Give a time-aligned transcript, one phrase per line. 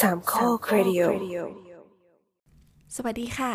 [0.00, 1.02] สามข้อครดิโอ
[2.96, 3.54] สวัสดีค่ะ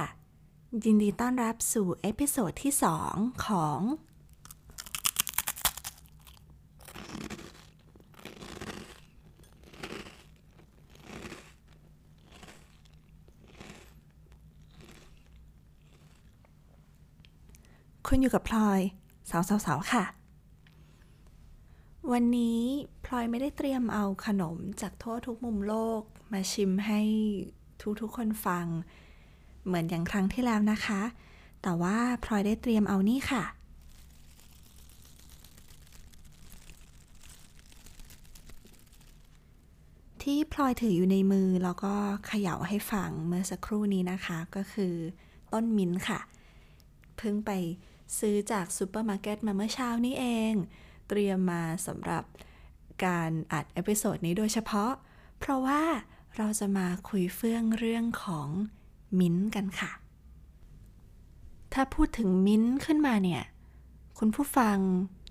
[0.86, 2.74] ยินดีต้อนรับสู่เอพิโซดที่
[3.08, 3.80] 2 ของ
[18.08, 18.80] คุณอยู่กับพลอย
[19.30, 20.04] สาวๆๆค่ะ
[22.12, 27.02] วันนี้พ ลอยไม่ได้เตรียมเอาขนมจากทั่วทุกมุมโลก มาชิมให้
[28.02, 28.66] ทุกๆคนฟัง
[29.66, 31.02] เหมือนอย่างครั้งที่แล้วนะคะ
[31.62, 33.44] แต่ว่าพลอยได้เตรียมเอานี่ค่ะ
[40.24, 41.94] ที่พลอยถืออยู่ในมือแล้วก็
[42.28, 44.94] เขย่าให้ฟังเมื่อสักครู่นี้นะคะก็คือ
[45.54, 46.20] ต้นมิ้นค่ะ
[47.18, 47.52] เพิ่งไป
[48.20, 50.54] ซื้อจากซูเปอร์มาร์เก็ตมาเมื่อเช้านี้เอง
[51.10, 52.24] เตรียมมาสำหรับ
[53.06, 54.92] การอัด episode นี้โดยเฉพาะ
[55.40, 55.82] เพราะว่า
[56.38, 58.48] เราจะมาคุยเฟื่องเรื่องของ
[59.20, 59.92] มิ้นท์กันค่ะ
[61.74, 63.44] ถ้าพูดถึงมิ้นท์ขึ้นมาเนี่ย
[64.20, 64.78] คุณผู้ฟัง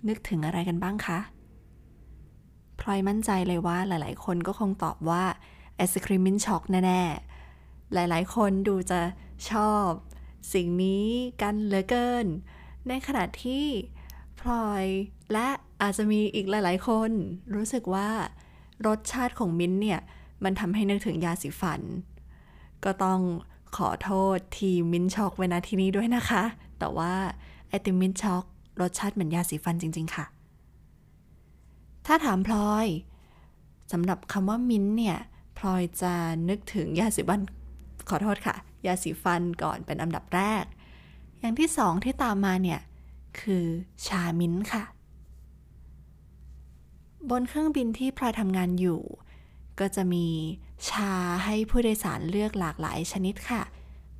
[0.08, 1.18] นึกถึงอะไรกันบ้างคะ
[2.80, 5.24] พลอยมั่นใจเลยว่าหลาย ๆ คนก็คงตอบว่า
[5.76, 7.02] ไอศกรีมมิ้นท์ช็อกแน่
[7.48, 9.00] ๆ หลาย ๆ คนดูจะ
[9.50, 9.88] ชอบ
[10.52, 11.06] สิ่งนี้
[11.42, 12.26] กันเหลือเกิน
[12.88, 13.66] ในขณะที่
[14.40, 14.84] พลอย
[15.32, 15.48] และ
[15.82, 17.10] อาจจะมีอีกหลาย ๆ คน
[17.54, 18.08] รู้สึกว่า
[18.86, 20.00] รสชาติของมิ้นเนี่ย
[20.44, 21.80] มันทำให้นึกถึงยาสีฟัน
[22.84, 23.20] ก็ต้อง
[23.76, 26.42] ขอโทษทีมมิ้นช็อกไว้ณที่นี้ด้วยนะคะ
[26.78, 27.12] แต่ว่า
[27.68, 28.44] ไอติมมิ้นช็อก
[28.80, 30.24] รสชาติเหมือนยาสีฟันจริง ๆ ค่ะ
[32.06, 32.86] ถ้าถามพลอย
[33.92, 35.18] สำหรับคำว่ามิ้นเนี่ย
[35.58, 36.14] พลอยจะ
[36.48, 37.40] นึกถึงยาสีฟัน
[38.08, 40.64] ขอโทษค่ะ ยาสีฟันก่อนเป็นอันดับแรก
[41.40, 42.80] อย่างที่สองที่ตามมาเนี่ย
[43.40, 43.66] คือ
[44.06, 44.84] ชามิ้นค่ะ
[47.30, 49.00] บนเครื่องบินที่พลอยทำงานอยู่
[49.80, 50.26] ก็จะมี
[50.88, 51.12] ชา
[51.44, 53.62] ให้ผู้โดยสารเลือกหลากหลายชนิดค่ะ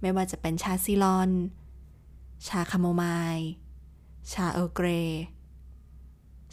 [0.00, 1.30] ไม่ว่าจะเป็นชาซีลอน
[2.48, 3.04] ชาคาโมไม
[3.36, 3.48] ล์
[4.32, 4.88] ชาเออร์เกร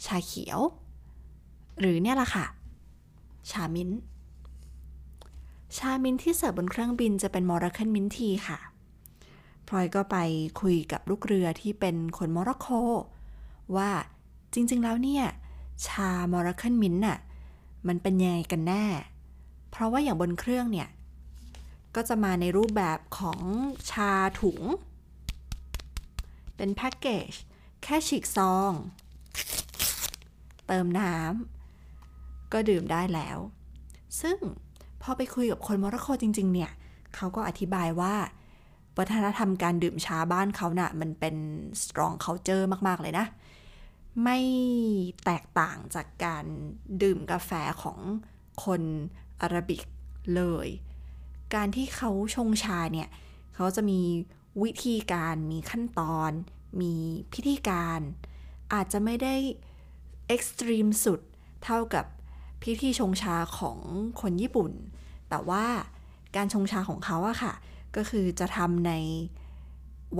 [0.04, 0.58] ชาเขียว
[1.80, 2.46] หรือเนี่ยล่ะค่ะ
[3.50, 8.58] ชามิ้นท์ ชามิ้นท์ที่เสิร์ฟบนเครื่องบินจะเป็น Moroccan mint tea ค่ะ
[9.70, 10.16] พลอยก็ไป
[10.60, 12.66] คุยกับลูกเรือที่เป็นคนโมร็อกโก
[13.76, 13.90] ว่า
[14.54, 15.24] จริงๆแล้วเนี่ย
[15.86, 17.18] ชา Moroccan mint น่ะ
[17.88, 18.84] มันเป็นยังไงกันแน่
[19.70, 20.88] เพราะว่าอย่างบนเครื่องเนี่ย
[21.94, 23.40] ก็จะมาในรูปแบบของ
[23.90, 24.60] ชาถุง
[26.56, 27.32] เป็นแพ็กเกจ
[27.82, 28.72] แค่ฉีกซอง
[30.66, 33.38] เติมน้ำก็ดื่มได้แล้ว
[34.20, 34.38] ซึ่ง
[35.02, 36.70] พอไปคุยกับคนโมร็อกโกจริง ๆ เนี่ย
[37.14, 38.14] เขาก็อธิบายว่า
[39.00, 41.36] วัฒนธรรมการดื่มชาบ้านเขาน่ะ มันเป็น
[41.82, 43.26] strong culture มาก ๆ เลยนะ
[44.22, 44.38] ไม่
[45.24, 46.44] แตกต่างจากการ
[47.02, 47.50] ดื่มกาแฟ
[47.82, 47.98] ของ
[48.64, 48.82] คน
[49.40, 49.82] Arabic
[50.36, 50.68] เลย
[51.54, 53.08] การที่เขาชงชาเนี่ย
[53.54, 54.00] เขาจะมี
[54.62, 56.30] วิธีการมีขั้นตอน
[56.80, 56.94] มี
[57.32, 58.00] พิธีการ
[58.72, 59.34] อาจจะไม่ได้
[60.28, 61.20] extreme สุด
[61.64, 62.04] เท่ากับ
[62.62, 63.78] พิธีชงชาของ
[64.20, 64.72] คนญี่ปุ่น
[65.30, 65.64] แต่ว่า
[66.36, 67.52] การชงชาของเขาอะค่ะ
[67.96, 68.92] ก็คือจะทำใน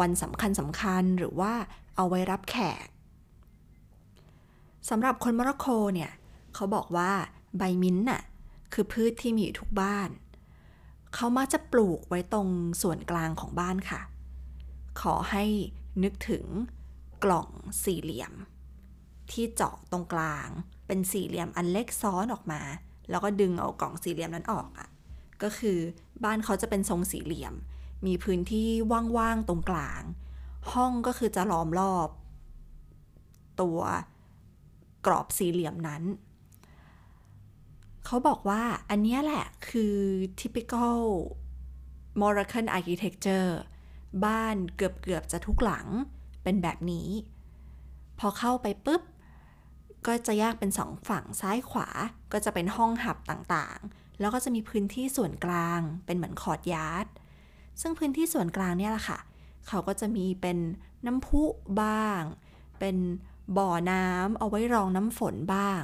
[0.00, 1.52] วันสำคัญสำคัญหรือว่า
[1.96, 2.86] เอาไว้รับแขก
[4.88, 6.12] สำหรับคนโมร็อกโกเนี่ย
[6.54, 7.10] เขาบอกว่า
[7.58, 8.22] ใบมิ้นท์น่ะ
[8.72, 10.10] คือพืชที่มีอยู่ทุกบ้าน
[11.14, 12.48] เขามักจะปลูกไว้ตรง
[12.82, 14.00] ส่วนกลางของบ้านค่ะ
[15.00, 15.44] ขอให้
[16.02, 16.46] นึกถึง
[17.24, 17.48] กล่อง
[17.84, 18.32] สี่เหลี่ยม
[19.32, 20.48] ที่เจาะตรงกลาง
[20.86, 22.60] เป็นสี่เหลี่ยมอันเล็กซ้อนออกมา
[23.10, 24.88] แล้วก็ดึงเอากล่องสี่เหลี่ยมนั้นออกอะ่ะ
[25.42, 25.78] ก็คือ
[26.24, 27.54] บ้านเขาจะเป็นทรงสี่เหลี่ยม
[28.06, 28.68] มีพื้นที่
[29.16, 30.02] ว่างๆตรงกลาง
[30.72, 32.08] ห้องก็คือจะล้อมรอบ
[33.60, 33.80] ตัว
[35.06, 36.02] กรอบสี่เหลี่ยมนั้น
[38.04, 39.96] เขาบอกว่าอันนี้แหละคือ
[40.40, 41.02] typical
[42.20, 43.50] Moroccan architecture
[44.24, 45.86] บ้านเกือบๆจะทุกหลัง
[46.42, 47.08] เป็นแบบนี้
[48.18, 49.02] พอเข้าไปปุ๊บ
[50.06, 51.88] ก็จะแยกเป็นสองฝั่งซ้ายขวา
[52.32, 57.06] ก็จะเป็นห้องหับต่างๆ แล้วก็จะมีพื้นที่ส่วนกลางเป็นเหมือนคอร์ดยาร์ด
[57.80, 59.18] ซึ่งพื้นที่ส่วนกลางเนี่ยแหละค่ะ
[59.68, 60.58] เขาก็จะมีเป็น
[61.06, 61.42] น้ำพุ
[61.82, 62.22] บ้าง
[62.78, 62.96] เป็น
[63.56, 65.82] บ่อน้ำเอาไว้รองน้ำฝนบ้าง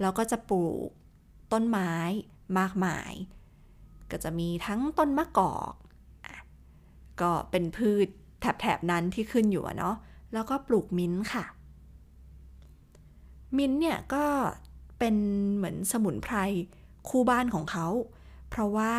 [0.00, 0.88] แล้วก็จะปลูก
[1.52, 1.92] ต้นไม้
[2.58, 3.12] มากมาย
[4.10, 5.72] ก็จะมีทั้งต้นมะกอก
[7.20, 8.08] ก็เป็นพืช
[8.40, 9.96] แถบๆนั้นที่ขึ้นอยู่เนาะ
[10.32, 11.44] แล้วก็ปลูกมิ้นค่ะ
[13.56, 14.24] มิ้นเนี่ยก็
[14.98, 15.16] เป็น
[15.56, 16.36] เหมือนสมุนไพร
[17.08, 17.88] คู่บ้านของเขา
[18.50, 18.92] เพราะว่า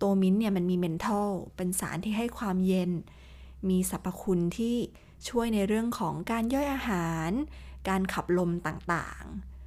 [0.00, 2.90] ตัวมิ้นเนี่ยมันมีเมนทอลเป็นสารที่ให้ความเย็น
[3.68, 4.76] มีสรรพคุณที่
[5.28, 7.30] ช่วยในเรื่องของการย่อยอาหาร
[7.88, 9.24] การขับลมต่าง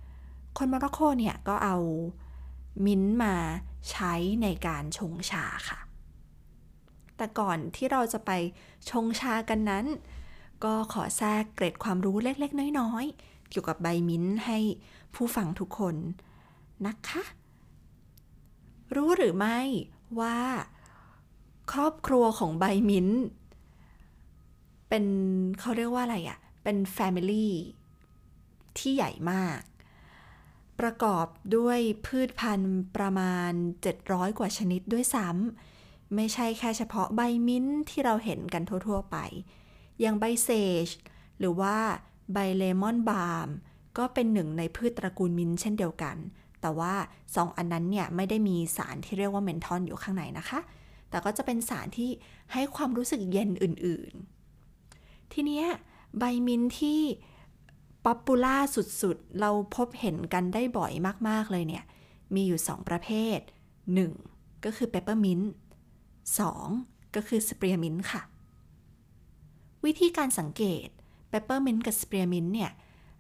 [0.08, 1.78] ๆ คนโมร็อกโกเนี่ยก็เอา
[2.86, 3.36] มิ้นมา
[3.90, 5.80] ใช้ในการชงชาค่ะ
[7.18, 8.32] แต่ก่อนที่เราจะไป
[8.90, 9.86] ชงชากันนั้น
[10.64, 14.58] ก็ขอแทรกเกร็ดความรู้เล็กๆ น้อยๆ เกี่ยวกับใบมิ้นให้
[15.16, 15.96] ผู้ฟังทุกคน
[16.86, 17.24] นะคะ
[18.96, 19.60] รู้หรือไม่
[20.20, 20.38] ว่า
[21.72, 23.22] ครอบครัวของใบมิ้นท์
[24.90, 25.06] เป็น
[25.60, 27.54] เขาเรียกว่าอะไรอะเป็น family
[28.78, 29.60] ที่ใหญ่มาก
[30.80, 31.26] ประกอบ
[31.56, 33.52] ด้วยพืชพันธุ์ประมาณ
[33.94, 39.18] 700 กว่าชนิดด้วยซ้ำไม่ใช่แค่เฉพาะใบมิ้นท์ที่เราเห็นกันทั่ว ๆ ไป
[40.02, 40.88] อย่างใบ sage
[41.40, 41.76] หรือว่า
[42.34, 43.50] ใบ lemon balm
[43.98, 46.18] ก็เป็นหนึ่งในพืชตระกูลมิ้นท์เช่นเดียวกัน
[46.64, 46.94] แต่ว่า
[47.36, 50.60] สองอันนั้นเนี่ยไม่ได้มีสารที่เรียกว่าเมนทอลอยู่ข้างในนะคะ
[51.10, 52.10] แต่ก็จะเป็นสารที่
[52.54, 55.66] ให้ความรู้สึกเย็นอื่นๆ ทีเนี้ย
[56.20, 57.02] ใบมิ้นท์ที่
[58.06, 58.58] popular
[59.02, 60.92] สุดๆ เราพบเห็นกันได้บ่อย
[61.30, 61.84] มากๆเลยเนี่ย
[62.34, 63.40] มีอยู่ 2 ประเภท
[64.02, 64.66] 1.
[64.66, 65.52] ก็คือเปปเปอร์มินต์
[66.34, 67.16] 2.
[67.16, 68.22] ก็คือ spearmint ค่ะ
[69.86, 70.88] วิธีการสังเกต
[71.30, 72.72] เปปเปอร์มินต์กับ spearmint เนี่ย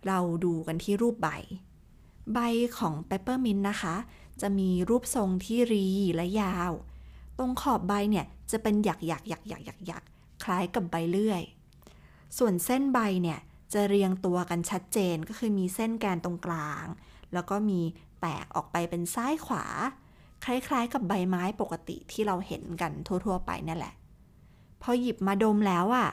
[0.07, 1.29] เราดูกันที่รูปใบ
[2.33, 2.39] ใบ
[2.77, 3.95] ของเปปเปอร์มินนะคะ
[4.41, 6.71] จะมีรูปทรงที่รีและยาว
[7.37, 10.03] ตรงขอบใบเนี่ยจะเป็นหยักหยักหยักหยักหยักหยัก
[10.43, 11.43] คล้ายกับใบเลื่อย
[12.37, 13.39] ส่วนเส้นใบเนี่ย
[13.73, 16.85] จะเรียงตัวกันชัดเจนก็คือมีเส้นแกนตรงกลาง
[17.33, 17.81] แล้วก็มี
[18.21, 19.65] แตกออกไปเป็นซ้ายขวา
[20.45, 23.93] คล้ายๆ กับใบไม้ปกติที่เราเห็นกันทั่วๆ ไปนั่นแหละ
[24.81, 26.09] พอหยิบมาดมแล้วอะ่ะ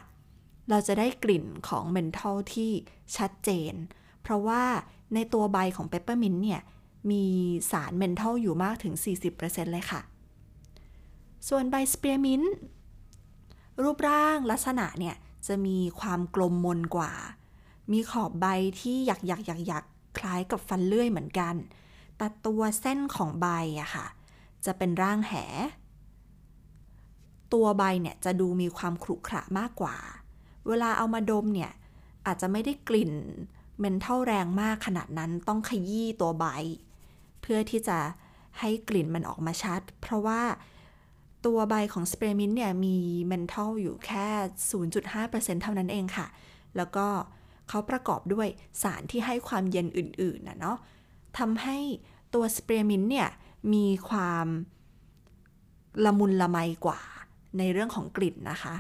[0.71, 2.71] เราจะได้กลิ่นของเมนทอลที่
[3.17, 3.75] ชัดเจน
[4.23, 4.63] เพราะว่า
[5.15, 6.61] ในตัวใบของเปปเปอร์มินต์เนี่ย
[7.11, 7.25] มี
[7.71, 8.95] สารเมนทอลอยู่มากถึง
[9.33, 10.01] 40%เลยค่ะ
[11.49, 12.55] ส่วนใบ spearmint
[13.83, 15.17] รูปร่างลักษณะเนี่ย
[15.47, 17.13] จะมีความกลมมนกว่า
[17.93, 18.47] มีขอบใบ
[18.81, 19.85] ที่หยักหยักหยักหยัก
[20.19, 21.55] คล้ายกับฟันเลื่อยเหมือนกัน
[22.17, 23.47] แต่ตัวเส้นของใบ
[23.81, 24.07] อะค่ะ
[24.65, 25.35] จะเป็นร่างแห
[27.53, 29.97] ตัวใบเนี่ยจะดูมีความขรุขระมากกว่า
[30.69, 31.73] เวลาเอามาดมเนี่ย
[32.27, 33.13] อาจจะไม่ได้กลิ่น
[33.81, 36.47] เมนทอลแรงมากขนาดนั้นต้องขยี้ตัวใบ
[37.43, 37.99] เพื่อที่จะ
[38.59, 40.43] ให้กลิ่นมันออกมาชัด เพราะว่า
[41.47, 42.97] ตัวใบของ spearmint เนี่ยมี
[43.27, 44.27] เมนทอลอยู่แค่
[44.95, 46.27] 0.5%เท่านั้นเองค่ะ
[46.77, 47.07] แล้วก็
[47.69, 48.49] เขาประกอบด้วย
[48.83, 50.79] สารที่ให้ความเย็นอื่นๆนะเนาะ
[51.39, 51.79] ทำให้
[52.35, 53.29] ตัว spearmint เนี่ย
[53.73, 54.47] มีความ
[56.05, 57.01] ละมุนละไมกว่า
[57.59, 58.75] ในเรื่องของกลิ่นนะคะ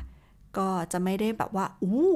[0.58, 2.12] ก็จะไม่ได้แบบว่า อู้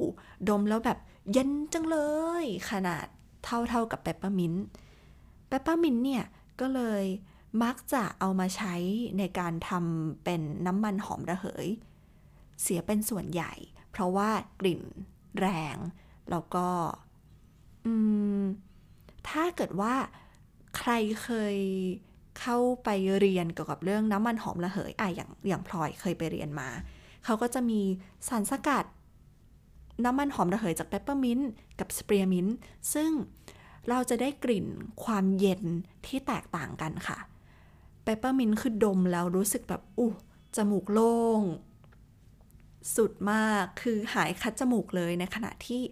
[0.48, 0.98] ดมแล้วแบบ
[1.32, 1.98] เย็นจังเล
[2.42, 3.06] ย ขนาด
[3.44, 4.64] เท่าๆกับ peppermint
[5.48, 6.24] peppermint เนี่ย
[6.60, 7.04] ก็เลย
[7.62, 8.74] มักจะเอามาใช้
[9.18, 11.68] ในการทำเป็นน้ำมันหอมระเหย
[12.62, 13.52] เสียเป็นส่วนใหญ่
[13.90, 14.30] เพราะว่า
[14.60, 14.82] กลิ่น
[15.40, 15.76] แรง
[16.30, 16.66] แล้วก็
[19.28, 19.94] ถ้าเกิดว่า
[20.78, 20.90] ใคร
[21.22, 21.56] เคย
[22.40, 22.88] เข้าไป
[23.20, 26.68] เรียนเกี่ยวกับเรื่องน้ำมันหอมระเหยอะอย่างอย่างพลอยเคยไปเรียนมา
[27.24, 27.80] เขาก็จะมี
[28.28, 28.84] สารสกัด
[30.04, 31.50] น้ำมันหอมระเหยจากเปปเปอร์มินต์
[31.80, 32.56] กับ spearmint
[32.94, 33.10] ซึ่ง
[33.88, 34.66] เราจะได้กลิ่น
[35.04, 35.62] ความเย็น
[36.06, 37.18] ที่แตกต่างกันค่ะ
[38.02, 40.12] เปปเปอร์มินต์คือดมแล้วรู้สึกแบบอู้
[40.56, 41.42] จมูกโล่ง
[42.96, 45.82] สุดมากคือหายคัดจมูกเลยในขณะที่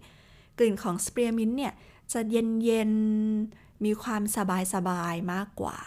[0.58, 1.72] กลิ่นของ spearmint เนี่ย
[2.12, 2.92] จะเย็นเย็น
[3.84, 5.78] มีความสบายสบายมากกว่า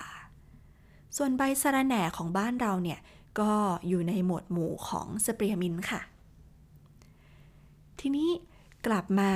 [1.17, 2.99] ส่วนใบสะระแหน่ของบ้านเราเนี่ย
[3.39, 3.51] ก็
[3.87, 6.01] อยู่ในหมวดหมู่ของ spearmint ค่ะ
[7.99, 8.29] ทีนี้
[8.85, 9.31] กลับมา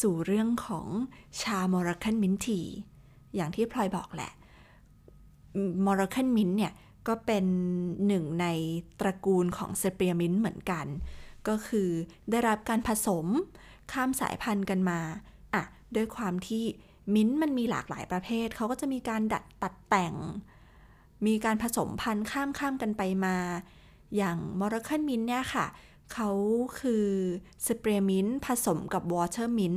[0.00, 0.86] สู่เรื่องของ
[1.40, 2.60] ชา Moroccan mint tea
[3.34, 4.32] อย่างที่พลอยบอกแหละ
[5.86, 6.72] Moroccan mint เนี่ย
[7.08, 7.44] ก็เป็น
[8.06, 8.46] หนึ่งใน
[9.00, 10.86] ตระกูลของ spearmint เหมือนกัน
[11.48, 11.88] ก็คือ
[12.30, 13.26] ได้รับการผสม
[13.92, 14.98] ข้ามสายพันธุ์กันมา
[15.54, 15.62] อะ
[15.96, 16.64] ด้วยความที่
[17.14, 20.14] มิ้นมันมีหลากหลายประเภท เขาก็จะมีการดัดตัดแต่ง
[21.26, 23.36] มีการผสมพันธุ์ข้ามข้ามกันไปมา
[24.16, 25.66] อย่าง Moroccan mint เนี่ยค่ะ
[26.12, 26.30] เขา
[26.80, 27.06] คือ
[27.66, 29.74] spearmint ผสมกับ water mint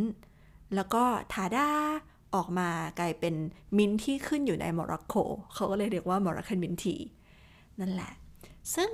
[0.76, 1.70] แล้วก็ทาดา
[2.36, 2.70] ออกมา
[3.00, 3.36] กลายเป็น
[3.78, 5.16] มิ้นที่ขึ้นอยู่ในโมร็อกโก
[5.54, 6.96] เขาก็เลยเรียกว่า Moroccan mint tea
[7.80, 8.12] นั่นแหละ
[8.76, 8.90] ซึ่ง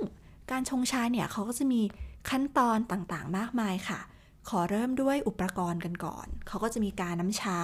[0.50, 1.82] การชงชาเนี่ยเขาก็จะมี
[2.30, 4.00] ขั้นตอนต่างๆ มากมายค่ะ
[4.48, 7.58] ขอเริ่มด้วยอุปกรณ์กันก่อน เขาก็จะมีกาน้ำชา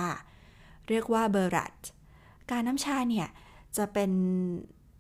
[0.89, 1.77] เรียกว่า berrad
[2.51, 3.29] กาน้ำชาเนี่ย
[3.77, 4.11] จะเป็น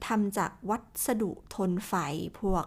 [0.07, 1.93] ทำจากวัสดุทนไฟ
[2.41, 2.64] พวก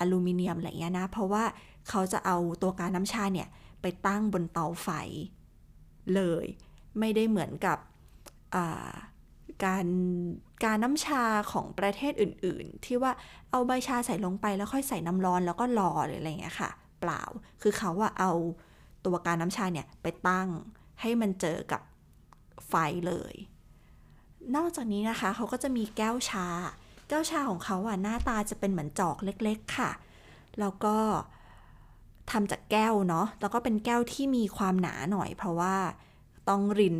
[0.00, 1.44] อลูมิเนียมอะไรเงี้ยนะ เพราะว่า
[1.88, 3.48] เขาจะเอาตัวการน้ำชาเนี่ย
[3.80, 4.88] ไปตั้งบนเตาไฟ
[6.14, 6.46] เลย
[6.98, 7.78] ไม่ได้เหมือนกับ
[9.64, 9.86] การ
[10.64, 13.12] การน้ำชาของประเทศอื่น ๆ ที่ว่า
[13.50, 16.70] เอาใบชาใส่ลงไปแล้วค่อยใส่น้ำร้อนแล้วก็รอหรืออะไรเงี้ยค่ะ
[17.00, 17.22] เปล่า
[17.62, 18.32] คือเขาว่าเอา
[19.06, 20.48] ตัวการน้ำชาเนี่ยไปตั้ง
[21.00, 21.82] ให้มันเจอกับ
[22.68, 22.74] ไฟ
[23.06, 23.34] เลย
[24.56, 26.46] นอกจากนี้นะคะเขาก็จะมีแก้วชา
[27.08, 29.90] แก้วชาของเขาอะหน้าตาจะเป็นเหมือนจอกเล็กๆค่ะ
[30.60, 30.96] แล้วก็
[32.30, 35.74] ทำจากแก้วเนาะ แล้วก็เป็นแก้วที่มีความหนาหน่อย เพราะว่า
[36.48, 36.98] ต้องริน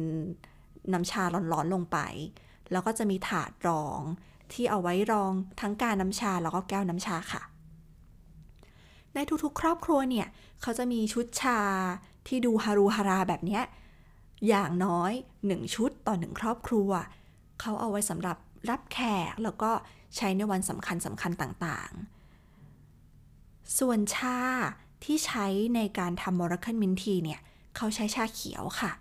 [0.92, 1.99] น้ำชาร้อนๆลงไป
[2.70, 4.00] แล้วก็จะมีถาดรอง
[4.52, 7.42] ที่เอาไว้รองทั้งการน้ำชาแล้วก็แก้วน้ำชาค่ะ
[9.14, 10.26] ในทุกๆ ครอบครัวเนี่ย
[10.62, 11.61] เขาจะมีชุดชา
[12.26, 13.61] ที่ดูฮารุฮาราแบบนี้
[14.49, 15.12] อย่างน้อย
[15.46, 16.90] หนึ่งชุดต่อหนึ่งครอบครัว
[17.61, 18.37] เขาเอาไว้สำหรับ
[18.71, 18.99] รับแข
[19.30, 19.71] กแล้วก็
[20.16, 24.40] ใช้ในวันสำคัญสำคัญต่างๆ ส่วนชา
[25.04, 27.40] ที่ใช้ในการทำมอร์คันมินทีเนี่ย
[27.76, 28.92] เขาใช้ชาเขียวค่ะ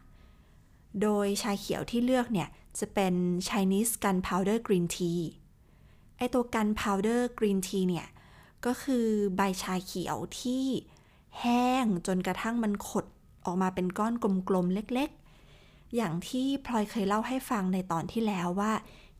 [1.02, 3.14] โดยชาเขียวที่เลือกเนี่ยจะเป็น
[3.48, 5.22] Chinese Gunpowder Green Tea
[6.18, 8.08] ไอตัว Gunpowder Green Tea เนี่ย
[8.66, 9.06] ก็คือ
[9.36, 10.66] ใบชาเขียวที่
[11.40, 13.06] แห้งจนกระทั่งมันขด
[13.46, 14.14] ออกมาเป็นก้อน
[14.50, 18.74] กลมๆเล็กๆ อย่างที่พลอยเคยเล่าให้ฟังในตอนที่แล้วว่า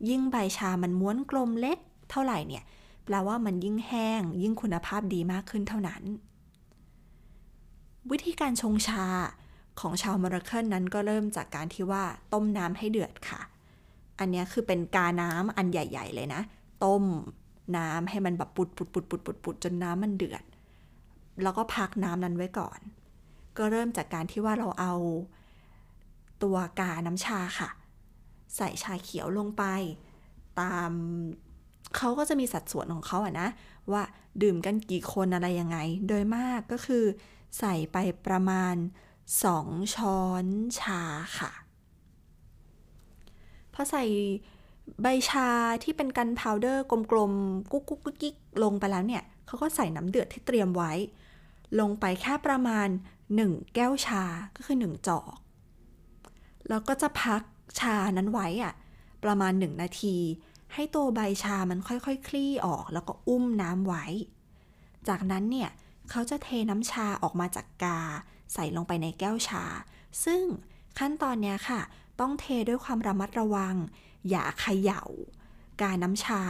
[0.08, 1.78] ยิ่งใบชามันม้วนกลมเล็ก
[2.10, 2.64] เท่าไหร่เนี่ย
[3.04, 6.02] แปลว่ามันยิ่งแห้ง ยิ่งคุณภาพดีมากขึ้นเท่านั้น
[8.10, 9.06] วิธีการชงชา
[9.80, 13.40] ของชาวมรเคิลนั้นก็เริ่มจากการที่ว่าต้มน้ำให้เดือดค่ะ
[14.18, 16.42] อันนี้คือเป็นกาน้ำอันใหญ่ ๆ เลยนะ
[16.84, 17.04] ต้ม
[17.76, 20.44] น้ำให้มันแบบปุดปุดปุดปุดปุดปุดจนน้ำมันเดือด
[21.42, 22.78] แล้วก็พักน้ำนั้นไว้ก่อน
[23.58, 24.94] ก็เริ่มจากการที่ว่าเราเอา
[26.42, 27.70] ตัวกาน้ำชาค่ะ
[28.56, 29.64] ใส่ชาเขียวลงไป
[30.60, 30.90] ตาม
[31.96, 33.48] เขาก็จะมีสัดส่วนของเขาอะนะ
[33.92, 34.02] ว่า
[34.42, 37.04] ดื่มกันกี่คนอะไรยังไง โดยมากก็คือ
[37.58, 37.96] ใส่ไป
[38.26, 38.74] ประมาณ
[39.34, 40.44] 2 ช้อน
[40.80, 41.00] ชา
[41.38, 41.52] ค่ะ
[43.74, 44.04] พอใส่
[45.02, 45.48] ใบชา
[45.82, 50.92] ที่เป็นกันพาวเดอร์กลมๆกุ๊กกุ๊กกิ๊กลงไปแล้วเนี่ยเขาก็ใส่น้ำเดือดที่เตรียมไว้
[51.80, 52.88] ลงไปแค่ประมาณ
[53.34, 54.24] 1 แก้วชา
[54.56, 55.32] ก็คือ 1 จอก
[56.68, 57.42] แล้วก็จะพัก
[57.78, 58.74] ชานั้นไว้อะ
[59.24, 60.16] ประมาณ 1 นาที
[60.74, 64.04] ให้ตัวใบชามันค่อยๆคคลี่ออกแล้วก็อุ้มน้ำไว้
[65.08, 65.70] จากนั้นเนี่ย
[66.10, 68.00] เขาจะเทน้ำชาออกมาจากกา
[68.52, 69.64] ใส่ลงไปในแก้วชา
[70.24, 70.42] ซึ่ง
[70.98, 71.80] ขั้นตอนนี้ค่ะ
[72.20, 73.74] ต้องเทด้วยความระมัดระวัง
[74.30, 75.02] อย่าเขย่า
[75.82, 76.42] การน้ำชา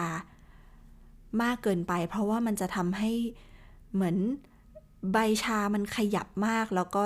[1.43, 3.11] มากเกินไป เพราะว่ามันจะทำให้
[3.95, 4.17] เหมือน
[5.13, 7.03] ใบชามันขยับมากแล้วก็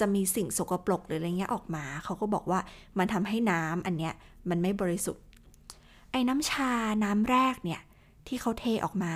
[0.00, 2.60] จะมีสิ่งสกปรกหรืออะไรเงี้ยออกมา เขาก็บอกว่า
[2.98, 4.14] มันทำให้น้ำอันเนี้ย
[4.48, 5.22] มันไม่บริสุทธิ์
[6.10, 6.72] ไอ้น้ำชา
[7.04, 7.80] น้ำแรกเนี่ย
[8.26, 9.14] ที่เขาเทออกมา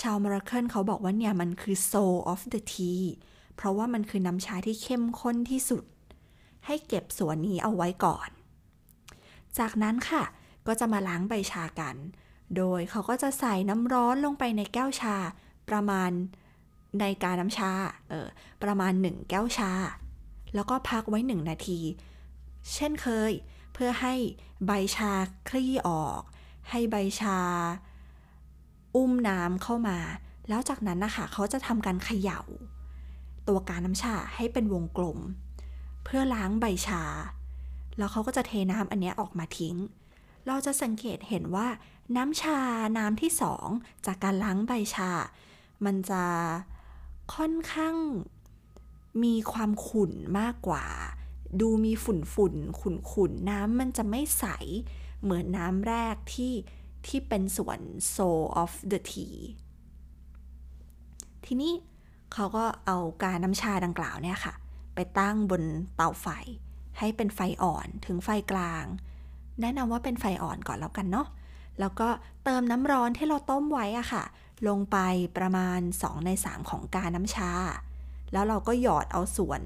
[0.00, 3.02] ชาวมรเคิลเขาบอกว่าเนี่ยมันคือ soul of the tea
[3.56, 5.84] เพราะว่ามันคือน้ำชาที่เข้มข้นที่สุด
[6.66, 8.28] ให้เก็บส่วนนี้เอาไว้ก่อน
[9.58, 10.24] จากนั้นค่ะ
[10.66, 11.96] ก็จะมาล้างใบชากัน
[12.56, 15.16] โดยเขาก็จะใส่น้ำร้อนลงไปในแก้วชา
[15.68, 16.10] ประมาณ
[17.00, 17.70] ในกาน้ำชา
[18.08, 18.28] เออ
[18.62, 19.72] ประมาณ 1 แก้วชา
[20.54, 21.80] แล้วก็พักไว้ 1 นาที
[22.74, 23.32] เช่นเคย
[23.74, 24.14] เพื่อให้
[24.66, 25.12] ใบชา
[25.48, 26.20] คลี่ออก
[26.70, 27.38] ให้ใบชา
[28.96, 29.98] อุ้มน้ำเข้ามา
[30.48, 32.40] แล้วจากนั้นนะคะเขาจะทำการเขย่า
[33.48, 35.18] ตัวกาน้ำชาให้เป็นวงกลม
[36.04, 37.02] เพื่อล้างใบชา
[37.98, 39.76] แล้วเขาก็จะเทน้ำอันนี้ออกมาทิ้ง
[40.46, 41.66] เราจะสังเกตเห็นว่า
[42.16, 42.58] น้ำชา
[42.98, 43.66] น้ำที่สอง
[44.06, 45.10] จากการล้างใบชา
[45.84, 46.22] มันจะ
[47.34, 47.96] ค่อนข้าง
[49.24, 50.86] มีความขุ่นมากกว่า
[51.60, 54.44] ดูมีฝุ่นฝุ่นขุ่นขุ่นน้ำมันจะไม่ใส
[55.22, 56.54] เหมือนน้ำแรกที่
[57.06, 57.78] ที่เป็นส่วน
[58.14, 59.38] soul of the tea
[61.44, 61.72] ทีนี้
[62.32, 64.54] เขาก็เอาการน้ำชาดังกล่าวเนี่ยค่ะ
[64.94, 65.62] ไปตั้งบน
[65.96, 66.26] เตาไฟ
[66.98, 68.84] ให้เป็นไฟอ่อนถึงไฟกลาง
[69.60, 71.28] แนะนำว่าเป็นไฟอ่อนก่อนแล้วกันเนาะ
[71.80, 72.08] แล้วก็
[72.44, 74.24] เติมน้ำร้อนที่เราต้มไว้อะค่ะ
[74.68, 74.98] ลงไป
[75.36, 77.52] ประมาณ 2 ใน 3 ของกาน้ำชา
[78.32, 79.62] แล้วเราก็หยอดเอาส่วน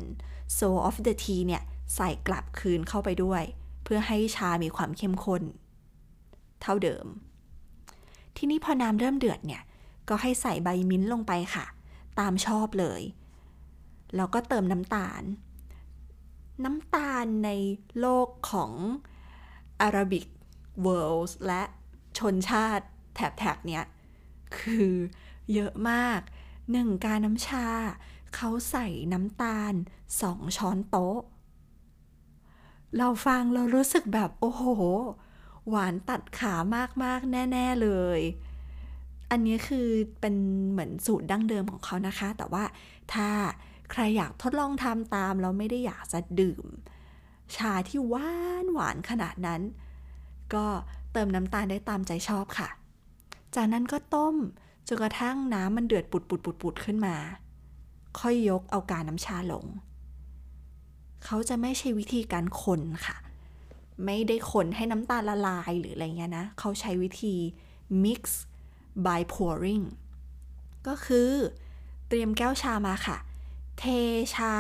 [0.57, 1.63] soul of the tea เนี่ย
[1.97, 3.43] ใส่กลับคืนเข้าไปด้วย
[3.85, 5.43] เพื่อให้ชามีความเข้มข้น
[6.63, 7.07] เท่าเดิม
[8.37, 9.63] ทีนี้พอน้ำเริ่มเดือดเนี่ย
[10.09, 11.67] ก็ให้ใส่ใบมิ้นท์ลงไปค่ะ
[12.19, 13.03] ตามชอบเลย
[14.17, 15.23] แล้วก็เติมน้ำตาล
[16.65, 17.51] น้ำตาลใน
[18.01, 18.73] โลกของ
[19.81, 20.27] อาราบิก
[20.83, 21.63] เวิลด์และ
[22.19, 23.85] ชนชาติแถบๆเนี้ย
[24.59, 24.91] คือ
[25.53, 26.21] เยอะมาก
[26.73, 27.67] หนึ่งกาน้ำชา
[28.35, 29.75] เขาใส่น้ำตาล
[30.23, 31.19] สองช้อนโต๊ะ
[32.99, 34.63] เราฟังเรารู้สึกแบบโอ้โห
[35.69, 36.55] หวานตัดขา
[37.05, 38.21] มากๆ แน่ ๆ เลย
[39.31, 39.89] อันนี้คือ
[40.21, 40.35] เป็น
[40.71, 42.65] เหมือนสูตรดั้งเดิมของเขานะคะ แต่ว่า
[43.13, 43.29] ถ้า
[43.91, 46.67] ใครอยากทดลองทำตาม แล้วไม่ได้อยากจะดื่ม
[47.57, 48.33] ชาที่หวา
[48.65, 49.63] นหวานขนาดนั้น
[50.55, 50.67] ก็
[51.13, 52.69] เติมน้ำตาลได้ตามใจชอบค่ะ
[53.55, 54.35] จากนั้นก็ต้ม
[54.89, 57.17] จนกระทั่งน้ำมันเดือดปุดปุดปุดปุดขึ้นมา
[58.21, 59.65] ค่อยยกเอากาน้ำชาลง
[61.25, 63.17] เขาจะไม่ใช่วิธีการคนค่ะ
[64.05, 67.35] ไม่ได้คนให้น้ำตาลละลายหรืออะไรเงี้ยนะ เขาใช้วิธี
[68.05, 68.23] mix
[69.07, 69.85] by pouring
[70.87, 71.31] ก็คือ
[72.09, 73.17] เตรียมแก้วชามาค่ะ
[73.79, 73.85] เท
[74.35, 74.53] ชา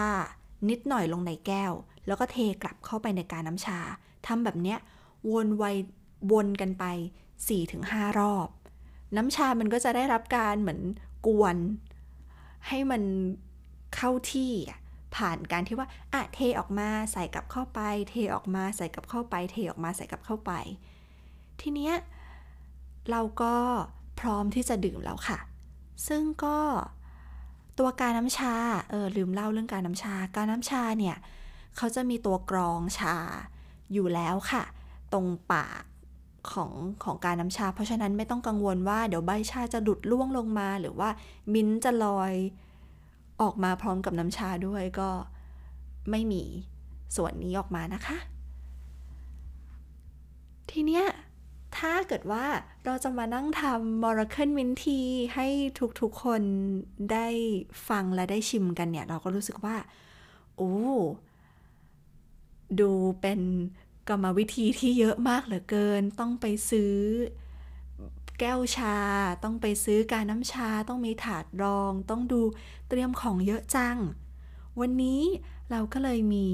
[0.68, 1.72] นิดหน่อยลงในแก้ว
[2.06, 3.78] แล้วก็เทกลับเข้าไปในการน้ำชา
[4.26, 4.78] ทำแบบเนี้ย
[5.32, 5.64] วนไว
[6.32, 6.84] วนกันไป
[7.52, 8.48] 4-5 รอบ
[9.16, 10.80] น้ำชามันก็จะได้รับการเหมือน
[11.26, 11.56] กวน
[12.68, 13.02] ให้มัน
[13.96, 14.52] เข้าที่
[15.16, 20.52] ผ่านการที่ว่าอะเทออกมาใส่กลับเข้าไป เทออกมาใส่กลับเข้าไป เทออกมาใส่กลับเข้าไป
[21.60, 21.94] ทีเนี้ย
[23.10, 23.54] เราก็
[24.20, 25.38] พร้อมที่จะดื่มแล้วค่ะ
[26.08, 26.58] ซึ่งก็
[27.78, 28.54] ตัวการน้ำชา
[28.90, 31.16] เออลืมเล่าเรื่องการน้ำชา การน้ำชาเนี่ย
[31.76, 33.16] เขาจะมีตัวกรองชา
[33.92, 34.64] อยู่แล้วค่ะ
[35.12, 35.82] ตรงปาก
[36.52, 36.72] ของ
[37.04, 41.08] ของการน้ำชา เพราะฉะนั้นไม่ต้องกังวลว่าเดี๋ยวใบชาจะดุดล่วงลงมา หรือว่า
[41.54, 42.32] มิ้นจะลอย
[43.40, 45.10] ออกมาพร้อมกับน้ำชาด้วยก็
[46.10, 46.42] ไม่มี
[47.16, 48.18] ส่วนนี้ออกมานะคะ
[50.70, 51.04] ทีเนี้ย
[51.78, 52.44] ถ้าเกิดว่า
[52.84, 55.00] เราจะมานั่งทำมอร์เคิลมินที
[55.34, 55.46] ให้
[56.00, 56.42] ทุกๆคน
[57.12, 57.26] ได้
[57.88, 59.76] ฟังและได้ชิมกันเนี่ย เราก็รู้สึกว่า
[60.56, 60.74] โอ้
[62.80, 62.90] ดู
[63.20, 63.40] เป็น
[64.08, 66.94] กรรมวิธีที่เยอะมากเหลือเกิน ต้องไปซื้อ
[68.40, 68.98] แก้วชา
[69.44, 72.40] ต้องไปซื้อการน้ำชา ต้องมีถาดรอง ต้องดู
[72.88, 73.98] เตรียมของเยอะจัง
[74.80, 75.22] วันนี้
[75.70, 76.48] เราก็เลยมี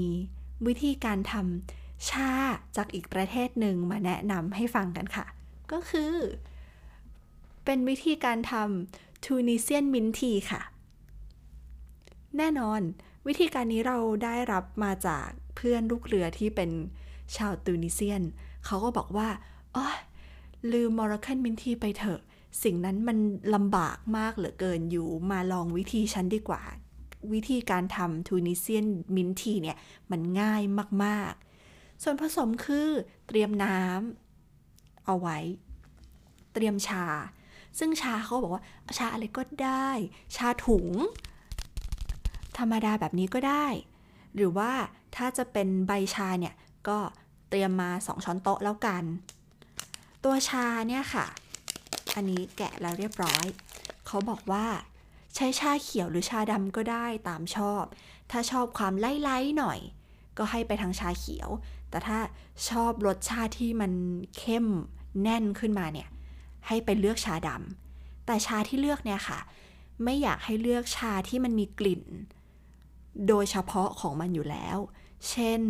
[0.67, 2.31] วิธีการทำชา
[2.75, 5.25] จากอีกประเทศหนึ่งมาแนะนำให้ฟังกันค่ะ
[5.71, 6.13] ก็คือ
[7.65, 10.61] เป็นวิธีการทำทูนิเซียนมินทีค่ะ
[12.37, 12.81] แน่นอน
[13.27, 16.71] วิธีการนี้เราได้รับมาจากเพื่อนลูกเรือที่เป็น
[17.35, 18.23] ชาวตูนิเซียน
[18.65, 19.29] เขาก็บอกว่า
[19.75, 19.85] อ๋อ
[20.71, 22.21] ลืมมอร์คันมินทีไปเถอะ
[22.63, 23.17] สิ่งนั้นมัน
[23.55, 26.61] ลำบากมากเหลือเกินอยู่มาลองวิธีฉันดีกว่า
[27.33, 29.77] วิธีการทำทูนิเซียนมินทีเนี่ย
[30.11, 30.61] มันง่าย
[31.03, 32.87] มากๆ ส่วนผสมคือ
[33.27, 35.37] เตรียมน้ำเอาไว้
[36.53, 37.05] เตรียมชา
[37.79, 38.63] ซึ่งชาเขาบอกว่า
[38.97, 39.89] ชาอะไรก็ได้
[40.35, 40.87] ชาถุง
[42.57, 43.67] ธรรมดาแบบนี้ก็ได้
[44.35, 44.71] หรือว่า
[45.15, 46.53] ถ้าจะเป็นใบชาเนี่ย
[46.89, 46.99] ก็
[47.49, 49.03] เตรียมมา 2 ช้อนโต๊ะแล้วกัน
[50.23, 51.25] ตัวชาเนี่ยค่ะ
[52.15, 53.45] อันนี้แกะแล้วเรียบร้อย
[54.07, 54.65] เขาบอกว่า
[55.35, 57.83] ใช้ชาเขียวหรือชาดำก็ได้ตามชอบ
[58.31, 59.79] ถ้าชอบความไล่ๆหน่อย
[60.37, 61.49] ก็ให้ไปทางชาเขียว
[61.89, 62.17] แต่ถ้า
[62.69, 63.91] ชอบรสชาติที่มัน
[64.37, 64.65] เข้ม
[65.21, 66.09] แน่นขึ้นมาเนี่ย
[66.67, 69.39] ให้ไปเลือกชาดำแต่ชาที่เลือกเนี่ยค่ะ
[70.03, 72.03] ไม่อยากให้เลือกชาที่มันมีกลิ่น
[73.27, 74.77] โดยเฉพาะของมันอยู่แล้ว
[75.29, 75.61] เช่น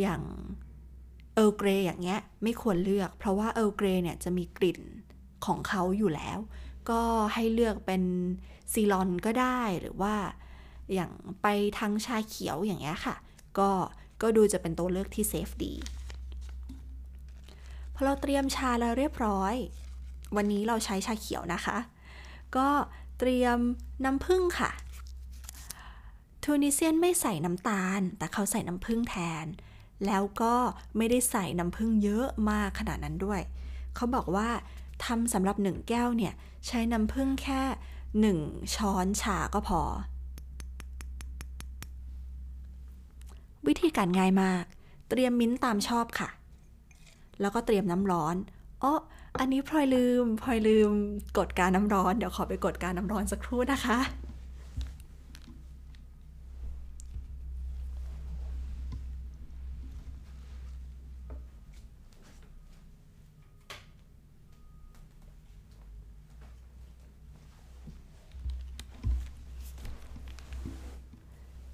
[0.00, 0.22] อย่าง
[1.34, 4.80] Earl Grey อย่างเงี้ยไม่ควรเลือก เพราะว่า Earl Grey เนี่ยจะมีกลิ่น
[5.46, 6.38] ของเขาอยู่แล้ว
[6.90, 7.00] ก็
[7.34, 8.02] ให้เลือกเป็น
[8.72, 10.14] ซีลอนก็ได้หรือว่า
[10.94, 11.10] อย่าง
[11.42, 11.46] ไป
[11.78, 13.16] ทางชาเขียวอย่างเงี้ยค่ะ
[13.58, 13.70] ก็
[14.22, 15.74] ก็ดูจะเป็นตัวเลือกที่ safe ดี
[17.94, 19.54] พอเราเตรียมชาแล้วเรียบร้อย
[20.36, 21.78] วันนี้เราใช้ชาเขียวนะคะ
[22.56, 22.68] ก็
[23.18, 23.58] เตรียม
[24.04, 24.70] น้ำผึ้งค่ะ
[26.42, 29.46] ทูนิเซียนไม่ใส่น้ำตาล แต่เขาใส่น้ำผึ้งแทน
[30.06, 30.54] แล้วก็
[30.96, 33.40] ไม่ได้ใส่น้ำผึ้งเยอะมากขนาดนั้นด้วย
[33.94, 34.48] เขาบอกว่า
[35.04, 36.34] ทำสำหรับหนึ่งแก้วเนี่ย
[36.66, 37.62] ใช้น้ำผึ้งแค่
[38.20, 38.38] หนึ่ง
[38.76, 39.80] ช้อนชาก็พอ
[43.66, 44.64] วิธีการง่ายมาก
[45.08, 46.28] เตรียมมิ้นตามชอบค่ะ
[47.40, 48.36] แล้วก็เตรียมน้ำร้อน
[48.82, 48.92] อ๋อ
[49.38, 50.90] อันนี้พลอยลืมพลอยลืม
[51.38, 53.98] กดการน้ำร้อน เดี๋ยวขอไปกดการน้ำร้อนสักครู่นะคะ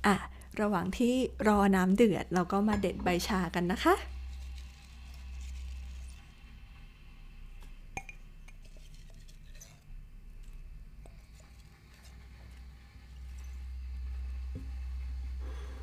[0.07, 0.17] อะ
[0.61, 1.15] ระหว่างที่
[1.49, 3.97] รอน้ำเดือด เราก็มาเด็ดใบชากันนะคะ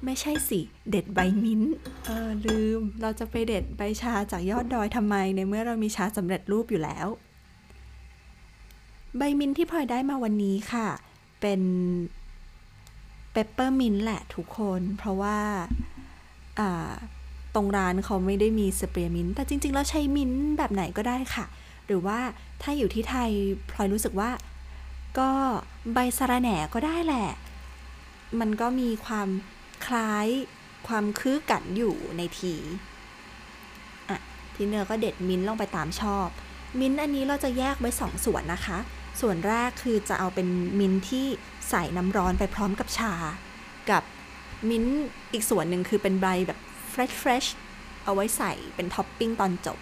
[0.06, 1.62] ไม่ใช่สิ เด็ดใบมิ้น
[2.06, 7.08] เออลืม เราจะไปเด็ดใบชาจากยอดดอยทำไม ในเมื่อเรามีชาสำเร็จรูปอยู่แล้ว
[9.18, 10.88] ใบมิ้นที่พลอยได้มาวันนี้ค่ะ
[11.42, 11.62] เป็น
[13.32, 15.38] เปปเปอร์มินแหละทุกคน เพราะว่า
[17.56, 21.46] ตรงร้านเขาไม่ได้มี spearmint แต่จริง ๆ แล้วใช้มินแบบไหนก็ได้ค่ะ
[21.86, 22.20] หรือว่า
[22.62, 23.32] ถ้าอยู่ที่ไทย
[23.70, 24.30] พลอยรู้สึกว่า
[25.20, 25.30] ก็
[25.94, 27.30] ใบสะระแหน่ก็ได้แหละ
[28.40, 29.30] มันก็มีความ
[29.86, 30.28] คล้าย
[30.88, 32.56] ความคือกันอยู่ในที
[34.10, 34.20] อะ
[34.56, 36.28] ทีเนื้อก็เด็ดมิ้นลงไปตามชอบ
[36.80, 38.80] มิ้นอันนี้เราจะแยกไว้สองส่วนนะคะ
[39.22, 40.48] ส่วนแรกคือจะเอาเป็น
[40.80, 41.28] มิ้นที่
[41.70, 43.14] ใส่น้ำร้อนไปพร้อมกับชา
[43.90, 44.04] กับ
[44.70, 44.86] มิ้น
[45.34, 46.60] อีกส่วนหนึ่งคือเป็นใบแบบ
[46.92, 47.48] fresh fresh
[48.04, 49.78] เอาไว้ใส่เป็นท็อปปิ้งตอนจบ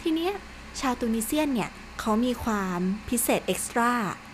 [0.00, 0.32] ทีเนี้ย
[0.80, 3.92] ชาว Tunisian เนี่ยเขามีความพิเศษ extra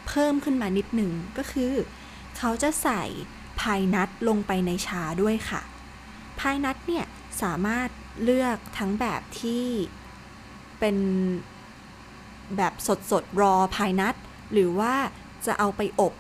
[0.09, 1.73] เพิ่มขึ้นมานิดหนึ่งก็คือ
[2.39, 3.03] เขาจะใส่
[3.61, 5.63] pine nut ลงไปในชาด้วยค่ะ
[6.41, 7.07] pine nut เนี่ย
[7.43, 7.89] สามารถ
[8.23, 9.65] เลือกทั้งแบบที่
[10.79, 10.97] เป็น
[12.57, 14.15] แบบสดสด raw pine nut
[14.53, 14.95] หรือว่า
[15.47, 16.13] จะเอาไปอบ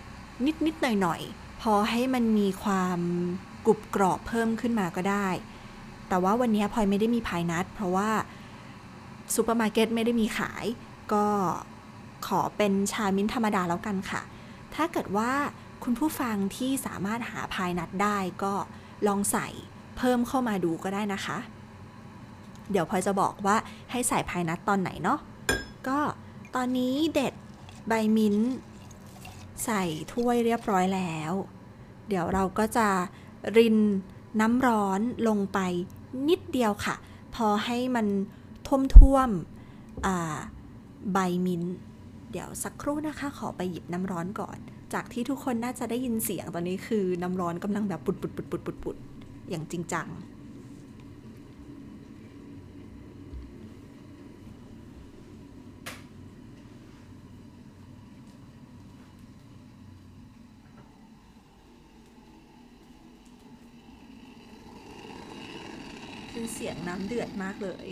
[0.46, 1.20] นิดนิดหน่อยหน่อย
[1.62, 3.00] พอให้มันมีความ
[3.66, 5.28] กรุบกรอบเพิ่มขึ้นมาก็ได้
[6.08, 8.10] แต่ว่าวันนี้พลอยไม่ได้มี pine nut เพราะว่า
[9.34, 10.64] ซูเปอร์มาร์เก็ตไม่ได้มีขาย
[11.12, 11.26] ก็
[12.26, 14.22] ขอเป็นชามิ้นธรรมดาแล้วกันค่ะ
[14.74, 15.30] ถ้าเกิดว่า
[15.84, 18.54] คุณผู้ฟังที่สามารถหา pine nut ได้ก็
[19.06, 19.46] ลองใส่
[19.96, 21.38] เพิ่มเข้ามาดูก็ได้นะคะ
[22.70, 23.56] เดี๋ยวพลอยจะบอกว่า
[23.90, 25.18] ให้ใส่พายนัทตอนไหนเนาะ
[25.88, 25.98] ก็
[26.54, 27.34] ตอนนี้เด็ด
[27.88, 28.50] ใบมิ้นท์
[29.64, 31.32] ใส่ถ้วยเรียบร้อยแล้ว
[32.08, 32.88] เดี๋ยวเราก็จะ
[33.56, 33.76] ริน
[34.40, 35.58] น้ำร้อนลงไป
[36.28, 36.94] นิดเดียวค่ะ
[37.34, 38.06] พอให้มัน
[38.98, 41.74] ท่วมๆใบมิ้นท์
[42.30, 44.58] เดี๋ยวสักครู่นะคะ ขอไปหยิบน้ำร้อนก่อน
[44.92, 48.96] จากที่ทุกคนน่าจะได้ยินเสียงตอนนี้คือน้ำร้อนกำลังแบบปุดปุดปุดปุดปุดปุด
[49.50, 50.06] อย่างจริงจัง
[66.52, 67.88] เสียงน้ำเดือดมากเลย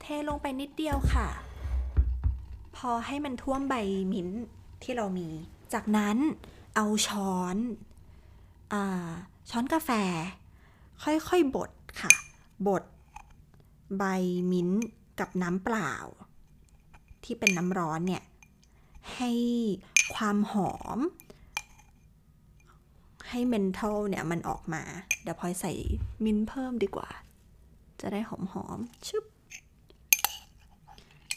[0.00, 1.28] เทลงไปนิดเดียวค่ะ
[2.76, 3.74] พอให้มันท่วมใบ
[4.12, 4.42] มิ้นท์
[4.82, 5.28] ที่เรามี
[5.72, 6.16] จากนั้น
[6.76, 7.56] เอาช้อน
[8.72, 8.74] อ
[9.50, 9.90] ช้อนกาแฟ
[11.02, 12.12] ค่อยๆบดค่ะ
[12.68, 12.84] บด
[13.98, 14.04] ใบ
[14.52, 14.82] มิ้นท์
[15.20, 15.92] กับน้ำเปล่า
[17.24, 18.22] ที่เป็นน้ำร้อนเนี่ย
[19.16, 19.30] ให้
[20.14, 20.98] ความหอม
[23.28, 24.82] ให้เมนทัลเนี่ยมันออกมา
[25.22, 25.72] เดี๋ยวพลอยใส่
[26.24, 27.08] มิ้นเพิ่มดีกว่า
[28.00, 28.30] จะได้ห
[28.64, 29.24] อมๆชึบ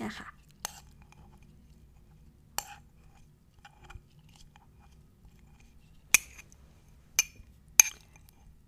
[0.04, 0.28] นะคะ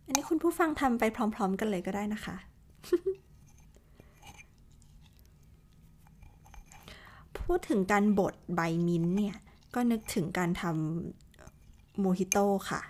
[0.05, 2.35] อันนี้คุณผู้ฟังทำไปพร้อม ๆ กันเลยก็ได้นะคะ
[7.47, 9.35] พูดถึงการบดใบมิ้นท์เนี่ย
[9.75, 12.81] ก็นึกถึงการทำโมฮิโต้ค่ะ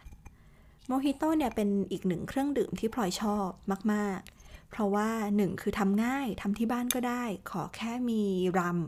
[0.87, 3.49] โมฮิโต้เนี่ยเป็นอีกหนึ่งเครื่องดื่มที่พลอยชอบ
[3.93, 8.21] มากๆ เพราะว่าหนึ่งคือทำง่ายทำที่บ้านก็ได้ ขอแค่มี
[8.57, 8.79] รัม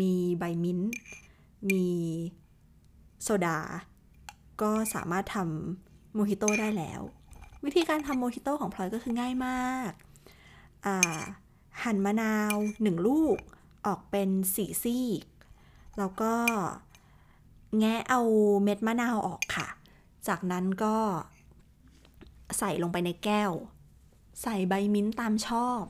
[0.00, 0.92] มีใบมิ้นท์
[1.70, 1.86] มี
[3.22, 3.58] โซดา
[4.62, 7.00] ก็สามารถทำโมฮิโต้ได้แล้ว
[7.64, 9.90] วิธีการทำโมฮิโต้ของพลอยก็คือง่ายมาก
[11.82, 13.38] หั่นมะนาวหนึ่งลูก
[13.86, 15.24] ออกเป็นสี่ซีก
[15.98, 16.34] แล้วก็
[17.78, 18.20] แงะเอา
[18.62, 19.68] เม็ดมะนาวออกค่ะ
[20.28, 20.96] จากนั้นก็
[22.58, 23.52] ใส่ลงไปในแก้ว
[24.42, 25.82] ใส่ใบมิ้นตามชอบ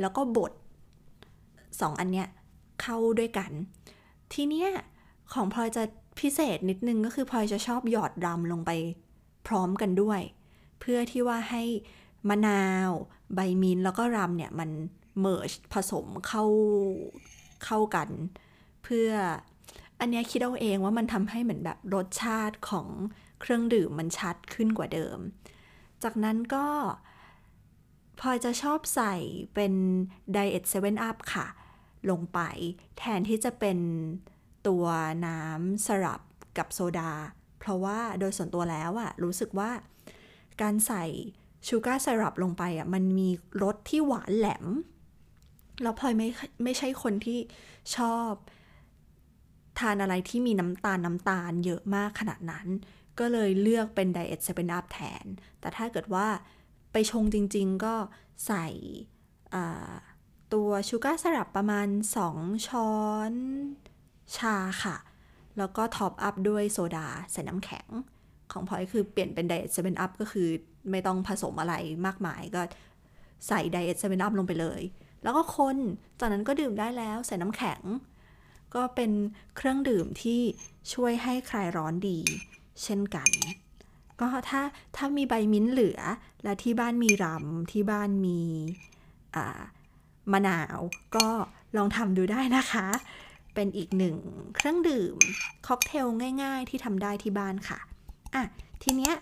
[0.00, 0.52] แล้วก็บด
[1.80, 2.28] สองอันเนี้ย
[2.82, 3.50] เข้าด้วยกัน
[4.32, 4.70] ทีเนี้ย
[5.32, 5.82] ของพลอยจะ
[6.20, 8.70] พิเศษนิดนึงก็คือพลอยจะชอบหยอดรำลงไป
[9.46, 10.20] พร้อมกันด้วย
[10.80, 11.62] เพื่อที่ว่าให้
[12.28, 12.90] มะนาว
[13.34, 14.70] ใบมิ้นแล้วก็รำเนี่ยมัน
[15.20, 16.44] เมิร์ชผสมเข้า
[17.64, 18.08] เข้ากัน
[18.82, 19.10] เพื่อ
[20.00, 22.88] อันนี้คิดเอาเองว่ามันทำให้เหมือนแบบรสชาติของ
[23.40, 25.18] เครื่องดื่มมันชัดขึ้นกว่าเดิม
[26.02, 26.66] จากนั้นก็
[28.18, 29.14] พลอยจะชอบใส่
[29.54, 29.72] เป็น
[30.34, 31.46] Diet 7 Up ค่ะ
[32.10, 32.40] ลงไป
[32.98, 33.78] แทนที่จะเป็น
[34.66, 34.84] ตัว
[35.26, 36.20] น้ำสลับ
[36.58, 37.12] กับโซดา
[37.58, 39.70] เพราะว่าโดยส่วนตัวแล้วอะรู้สึกว่า
[40.62, 41.04] การใส่
[41.66, 43.28] sugar syrup ลงไปอะมันมี
[43.62, 44.66] รสที่หวานแหลม
[45.82, 46.28] แล้วพลอยไม่
[46.64, 47.38] ไม่ใช่คนที่
[47.96, 48.30] ชอบ
[49.78, 52.66] ทานอะไรที่มีน้ำตาลน้ำตาลเยอะมากขนาดนั้น
[53.18, 55.24] ก็เลยเลือกเป็น Diet Seven Up แทน
[55.60, 56.26] แต่ถ้าเกิดว่า
[56.92, 57.94] ไปชงจริงๆ ก็
[58.46, 58.66] ใส่
[60.52, 61.88] ตัว sugar syrup ประมาณ
[62.26, 62.94] 2 ช้อ
[63.30, 63.32] น
[64.36, 64.96] ชาค่ะ
[65.58, 67.86] แล้วก็ top up ด้วยโซดาใส่น้ำแข็ง
[68.52, 70.48] ของพลอยคือเปลี่ยนเป็น Diet Seven Up ก็คือ
[70.90, 71.74] ไม่ต้องผสมอะไร
[72.06, 72.62] มากมายก็
[73.48, 74.82] ใส่ Diet Seven Up ลงไปเลย
[75.22, 75.76] แล้วก็คน
[76.20, 77.80] จากนั้นก็ดื่มได้แล้วใส่น้ำแข็ง
[78.74, 79.10] ก็เป็น
[79.56, 80.40] เครื่องดื่มที่
[80.92, 82.18] ช่วยให้คลายร้อนดี
[82.82, 83.30] เช่นกัน
[84.20, 84.62] ก็ถ้า
[84.96, 86.00] ถ้ามีใบมิ้นเหลือ
[86.42, 88.40] และที่บ้านมีรัมที่บ้านมี
[90.32, 90.78] มะนาว
[91.16, 91.28] ก็
[91.76, 92.86] ลองทำดูได้นะคะ
[93.54, 94.16] เป็นอีกหนึ่ง
[94.56, 95.16] เครื่องดื่ม
[95.66, 96.06] ค็อกเทล
[96.42, 97.78] ง่ายๆ ที่ทำได้ที่บ้านค่ะ
[98.34, 98.44] อะ
[98.82, 99.14] ทีเนี้ย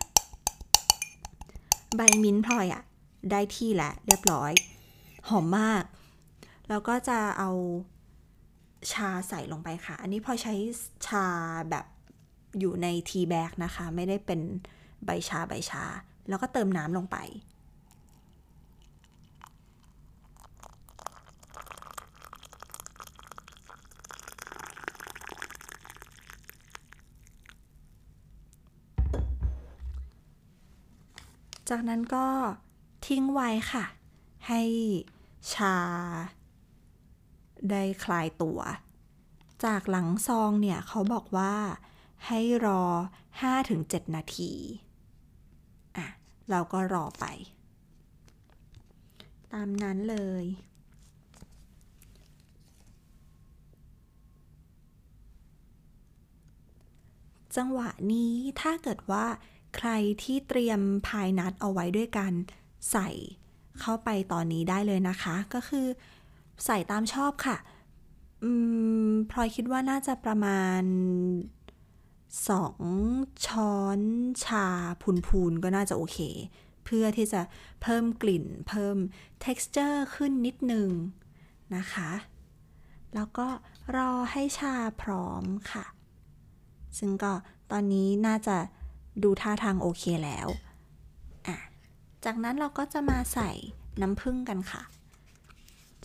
[1.97, 2.83] ใบมิ้นพลอยอะ
[3.31, 4.53] ได้ที่แล้วเรียบร้อย
[5.29, 5.85] หอมมาก
[6.69, 7.51] แล้วก็จะเอา
[8.93, 10.55] ชาใส่ลงไปค่ะ อันนี้พอใช้
[11.07, 11.25] ชา
[11.71, 11.87] แบบ
[12.59, 14.41] อยู่ในทีแบกนะคะ ไม่ได้เป็น
[15.05, 15.85] ใบชาใบชา
[16.29, 17.17] แล้วก็เติมน้ำลงไป
[31.71, 32.27] จากนั้นก็
[33.07, 33.85] ทิ้งไว้ค่ะ
[34.49, 34.63] ให้
[35.53, 35.77] ชา
[37.71, 38.61] ได้คลายตัว
[39.65, 41.55] จากหลังซองเนี่ยเขาบอกว่า
[42.27, 42.83] ให้รอ
[43.49, 44.53] 5-7 นาที
[45.97, 46.07] อะ
[46.51, 47.25] เราก็รอไป
[49.53, 50.45] ตามนั้นเลย
[57.57, 59.27] จังหวะนี้ถ้าเกิดว่า
[59.77, 59.91] ใคร
[60.23, 62.33] ที่เตรียมพายนัดเอาไว้ด้วยกัน
[62.91, 63.09] ใส่
[63.83, 65.87] เข้าไปตอนนี้ได้เลยนะคะ ก็คือ
[66.65, 67.57] ใส่ตามชอบค่ะ
[68.43, 68.51] อื
[69.09, 70.83] มพลอยคิดว่าน่าจะประมาณ
[72.35, 74.01] 2 ช้อน
[74.45, 74.67] ชา
[75.03, 76.19] พูนๆ ก็น่าจะโอเค
[76.85, 77.41] เพื่อที่จะ
[77.83, 78.97] เพิ่มกลิ่น เพิ่ม
[79.45, 80.89] texture ขึ้นนิดนึง
[81.77, 82.11] นะคะ
[83.15, 83.49] แล้วก็
[83.97, 85.85] รอให้ชาพร้อมค่ะ
[86.99, 87.33] ซึ่งก็
[87.71, 88.57] ตอนนี้น่าจะ
[89.23, 90.49] ดูท่าทางโอเคแล้ว
[92.25, 93.51] จากนั้นเราก็จะมาใส่
[94.01, 94.83] น้ำผึ้งกันค่ะ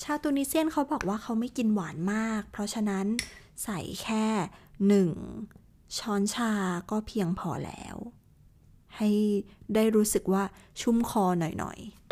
[0.03, 3.05] ชาวตูนิเซียนเขาบอกว่าเขาไม่กินหวานมาก เพราะฉะนั้น
[3.63, 4.25] ใส่แค่
[4.87, 5.11] หนึ่ง
[5.97, 6.51] ช้อนชา
[6.91, 7.95] ก็เพียงพอแล้ว
[8.97, 9.09] ให้
[9.75, 10.43] ได้รู้สึกว่า
[10.81, 12.03] ชุ่มคอหน่อยๆ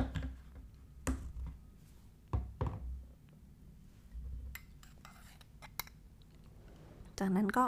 [7.19, 7.65] จากนั้นก็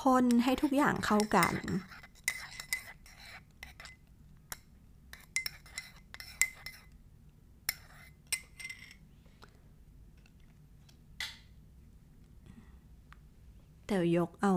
[0.00, 1.54] คนให้ทุกอย่างเข้ากัน
[13.92, 14.54] เดี๋ยกเอา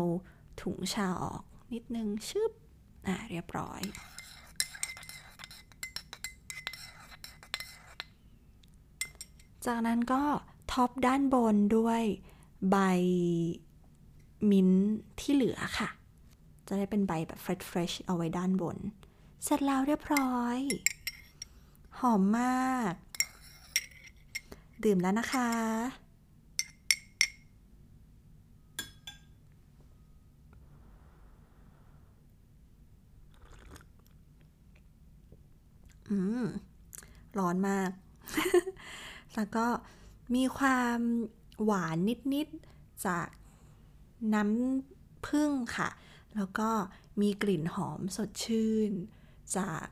[0.61, 1.43] ถุงชาออก
[1.73, 2.51] นิดนึงชึบ
[3.07, 3.81] อะเรียบร้อย
[9.65, 10.21] จากนั้นก็
[10.71, 12.01] ท็อปด้านบนด้วย
[12.69, 12.77] ใบ
[14.49, 15.89] มิ้นท์ที่เหลือค่ะ
[16.67, 18.77] จะได้เป็นใบแบบเฟรชๆเอาไว้ด้านบน
[19.43, 20.59] เสร็จแล้วเรียบร้อย
[21.99, 22.93] หอมมาก
[24.83, 25.49] ดื่มแล้วนะคะ
[36.09, 36.43] อืม
[37.37, 37.89] ร้อนมาก
[39.35, 39.65] แล้วก็
[40.35, 40.99] มีความ
[41.63, 41.97] หวาน
[42.33, 43.27] นิด ๆ จาก
[44.33, 45.89] น้ำผึ้งค่ะ
[46.35, 46.69] แล้วก็
[47.21, 48.91] มีกลิ่นหอมสดชื่น
[49.57, 49.85] จาก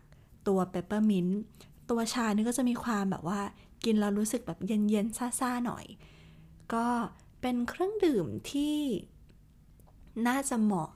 [0.47, 1.41] ตัวเปปเปอร์มินต์
[1.89, 3.41] ตัวชานี่ก็จะมีความแบบว่า
[3.83, 5.85] กินแล้วรู้สึกแบบเย็น ๆ ซ่า ๆ หน่อย
[6.73, 6.87] ก็
[7.41, 8.77] เป็นเครื่องดื่มที่
[10.27, 10.89] น่าจะเหมาะ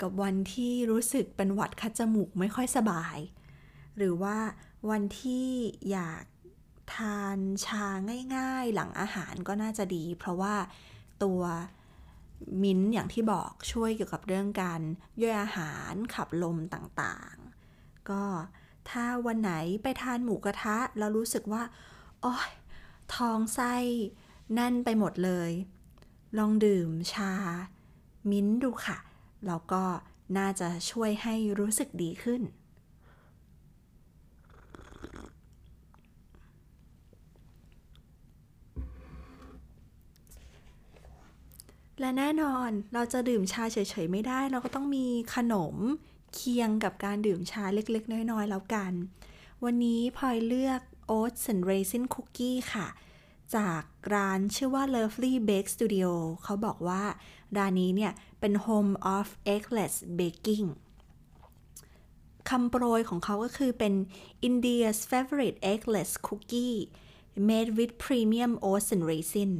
[0.00, 3.16] กับวันที่รู้สึกเป็นหวัดคัดจมูกไม่ค่อยสบาย
[3.96, 4.38] หรือว่า
[4.90, 5.48] วันที่
[5.90, 6.24] อยาก
[6.94, 7.86] ทานชา
[8.36, 10.54] ง่ายๆ หลังอาหารก็น่าจะดี เพราะว่า
[11.22, 11.42] ตัว
[12.62, 14.80] มิ้นท์อย่างที่บอกช่วยเกี่ยวกับเรื่องการ
[15.22, 18.24] ย่อยอาหารขับลมต่างๆ ก็
[18.90, 21.62] ถ้าวันไหนไปทานหมูกระทะ แล้วรู้สึกว่า
[22.22, 22.50] โอ้ย
[23.14, 23.74] ท้องไส้
[24.54, 25.50] แน่นไปหมดเลย
[26.38, 27.32] ลองดื่มชา
[28.30, 28.98] มิ้นท์ดูค่ะ
[29.46, 29.82] แล้วก็
[30.38, 32.42] น่าจะช่วยให้รู้สึกดีขึ้น
[42.00, 45.76] และแน่นอนเราจะดื่มชาเฉยๆไม่ได้ เราก็ต้องมีขนม
[46.34, 48.92] เคียงกับการดื่มชาเล็กๆ น้อยๆ แล้วกัน
[49.64, 52.88] วันนี้พลอยเลือก Oats and Raisin Cookie ค่ะ
[53.56, 53.82] จาก
[54.14, 56.12] ร้านชื่อว่า Lovely Bake Studio
[56.44, 57.02] เขาบอกว่า
[57.56, 60.68] ร้านนี้เนี่ยเป็น Home of Eggless Baking
[62.48, 63.94] คำโปรยของเขาก็คือเป็น
[64.48, 66.78] India's favorite eggless cookie
[67.48, 69.52] made with premium oats and raisin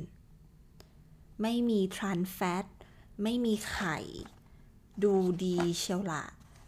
[1.42, 2.66] ไม่มีทรานแฟต
[3.22, 3.98] ไม่มีไข่
[5.03, 6.24] ดูดีเชียวละ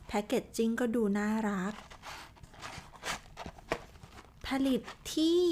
[0.06, 1.74] แพคเกจจิ้งก็ดูน่ารัก
[4.46, 4.82] ผลิต
[5.14, 5.44] ที่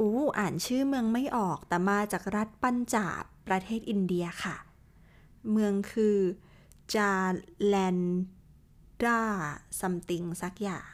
[0.00, 4.56] อู้ อ่านชื่อเมืองไม่ออกแต่มาจากรัฐปัญจาบประเทศอินเดียค่ะ
[5.50, 6.16] เมืองคือ
[6.94, 7.12] จา
[7.66, 7.98] แลน
[9.04, 9.20] ดา
[9.80, 10.92] something สักอย่าง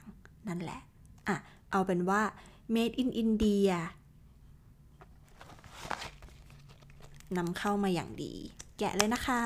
[0.49, 0.81] นั่นแหละ
[1.29, 1.37] อะ
[1.71, 2.23] เอาเป็นว่า
[2.75, 3.79] made in India
[7.37, 8.35] นำเข้ามาอย่างดี
[8.79, 9.43] แกะเลยนะคะ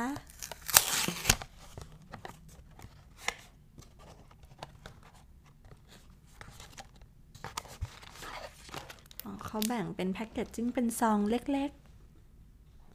[9.44, 11.70] เขาแบ่งเป็นแพ็กเกจจิ้งเป็นซองเล็ก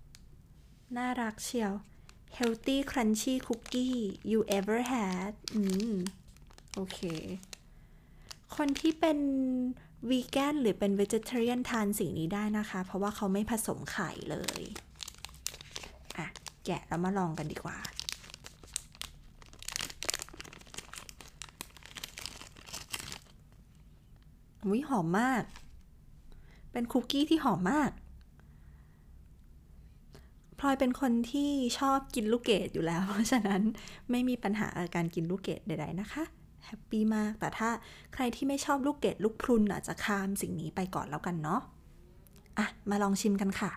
[0.02, 1.74] ๆ น่ารักเชียว
[2.38, 4.00] healthy crunchy cookie
[4.32, 5.94] you ever had อืม
[6.76, 7.00] โอเค
[8.56, 9.18] คนที่เป็น
[10.10, 14.62] วีแกนหรือเป็น vegetarian ทานสิ่งนี้ได้นะคะ เพราะว่าเขาไม่ผสมไข่เลย
[16.18, 16.28] อะ
[16.66, 17.78] แกะแล้วมาลองกันดีกว่า
[24.72, 25.44] วิหอมมาก
[26.72, 27.92] เป็นคุกกี้ที่หอมมาก
[30.60, 33.62] พลอยเป็นคนที่ชอบกินลูกเกดอยู่แล้ว เพราะฉะนั้น
[34.12, 36.24] ไม่มีปัญหาการกินลูกเกดใดๆนะคะ
[36.70, 37.70] แฮปปี้มาก แต่ถ้า
[38.14, 41.62] ใครที่ไม่ชอบลูกเกดลูกพรุนอาจจะข้ามสิ่งนี้ไปก่อนแล้วกันเนาะ
[42.58, 43.72] อะมาลองชิมกันค่ะ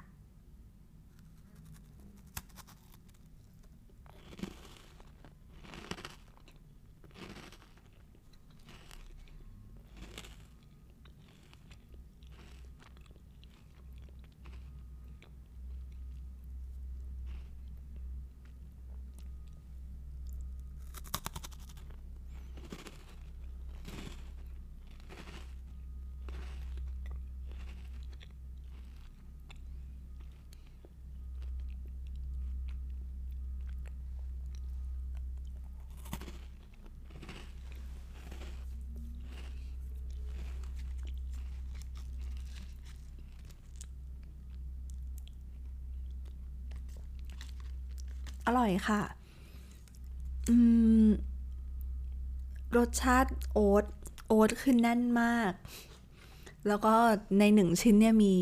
[48.47, 49.03] อร่อยค่ะ
[50.49, 50.57] อื
[51.07, 51.09] ม
[52.77, 53.85] รสชาติโอ๊ต
[54.27, 55.53] โอ๊ตคือแน่นมาก
[56.69, 56.95] แล้วก็
[57.39, 58.35] ในหนึ่งชิ้นเนี่ยมี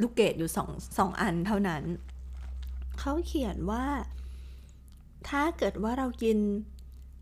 [0.00, 1.82] ลูกเกดอยู่สองสองอันเท่านั้น
[2.98, 3.86] เขาเขียนว่า
[5.28, 6.38] ถ้าเกิดว่าเรากิน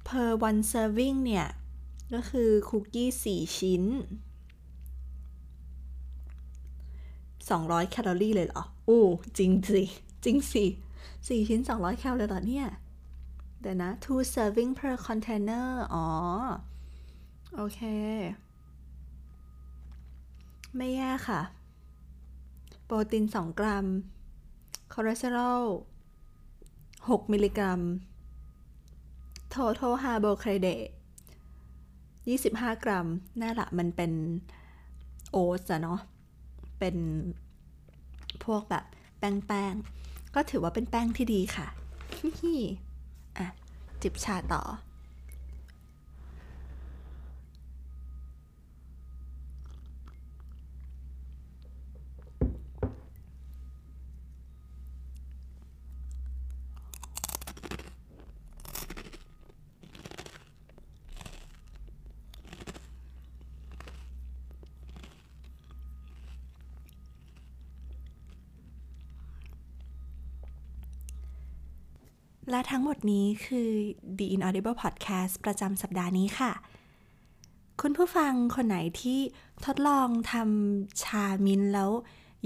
[0.09, 1.49] per one serving เนี่ย
[2.15, 3.83] ก็คือคุกกี้สี่ชิ้น
[7.49, 9.05] 200 แคลอรี่เลยเหรออู้
[9.39, 9.83] จริงสิ
[10.25, 10.65] จริงสิ
[11.29, 12.69] สี่ชิ้น 200 แคลเลยเหรอเนี่ย
[13.61, 16.07] เดี๋ยวนะ two serving per container อ๋อ
[17.55, 17.81] โอเค
[20.77, 21.41] ไม่แย่ค่ะ
[22.85, 23.87] โปรตีน 2 กรัม
[24.93, 25.63] คอเลสเตอรอล
[26.69, 27.81] 6 มิลลิกรัม
[29.55, 30.91] total carbohydrate
[32.07, 33.07] 25 กรัม
[33.41, 34.13] น่าละมันเป็น
[35.33, 36.01] โอ๊ตอะเนาะ
[36.79, 36.97] เป็น
[38.45, 38.85] พวกแบบ
[39.19, 40.04] แป้งๆ
[40.35, 41.67] ก็ถือว่าเป็นแป้งที่ดีค่ะ
[42.17, 42.57] ฮิฮิ
[43.39, 43.47] อะ
[44.03, 44.63] จิบชาต่อ
[72.55, 73.71] และทั้งหมดนี้คือ
[74.19, 76.53] The Inaudible Podcast ประจำสัปดาห์นี้ค่ะ
[77.81, 79.21] คุณผู้ฟังคนไหนที่
[79.65, 81.91] ทดลองทำชามินแล้ว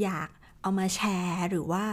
[0.03, 0.29] อยาก
[0.61, 1.85] เอามาแชร์ หรือว่า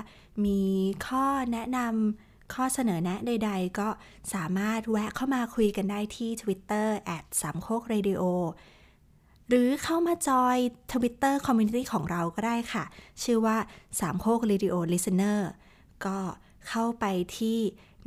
[0.45, 0.61] มี
[1.07, 3.89] ข้อแนะนำข้อเสนอแนะใด ๆ ก็
[4.33, 6.87] สามารถแวะเข้ามาคุยกันได้ที่ Twitter
[7.41, 8.21] สามโคกเรดิโอ
[9.47, 10.57] หรือเข้ามาจอย
[10.91, 12.83] Twitter Community ของเราก็ได้ค่ะ
[13.23, 13.57] ชื่อว่า
[13.99, 15.39] สามโคกเรดิโอ Listener
[16.05, 16.17] ก็
[16.67, 17.05] เข้าไป
[17.37, 17.59] ที่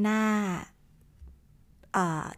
[0.03, 0.23] หน้า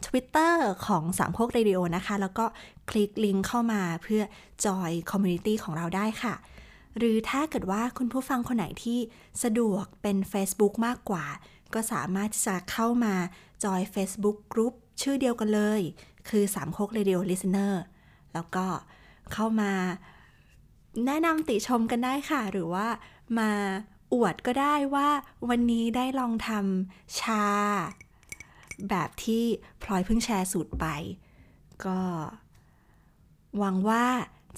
[0.06, 2.44] ทวิตเตอร์ของสามโคกเรดิโอนะคะ แล้วก็
[2.90, 4.22] คลิกลิงก์เข้ามาเพื่อ
[4.66, 6.34] join community ของเราได้ค่ะ
[6.98, 8.98] หรือถ้าเกิดว่าคุณผู้ฟังคนไหนที่
[9.42, 11.26] สะดวกเป็น Facebook มากกว่า
[11.74, 13.14] ก็สามารถที่จะเข้ามา
[13.64, 15.80] จอย Facebook กรุ๊ปชื่อเดียวกันเลย
[16.28, 17.82] คือสามโคก Radio Listener
[18.34, 18.66] แล้วก็
[19.32, 19.72] เข้ามา
[21.06, 22.86] แนะนำติชมกันได้ค่ะ หรือว่า
[23.38, 23.50] มา
[24.12, 25.08] อวดก็ได้ว่า
[25.48, 27.44] วันนี้ได้ลองทำชา
[28.88, 29.44] แบบที่
[29.82, 30.86] พลอยเพิ่งแชร์สูตรไป
[31.84, 32.00] ก็
[33.58, 34.06] หวังว่า